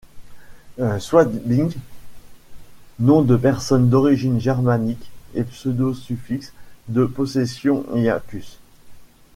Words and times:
Swabinc, 0.97 1.73
nom 2.97 3.21
de 3.21 3.35
personne 3.37 3.87
d’origine 3.87 4.39
germanique, 4.39 5.11
et 5.35 5.43
pseudo-suffixe 5.43 6.53
de 6.87 7.05
possession 7.05 7.85
iacus. 7.95 8.57